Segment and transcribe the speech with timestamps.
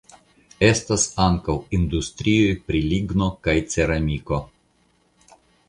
[0.67, 4.43] Estas ankaŭ industrioj pri ligno kaj ceramiko.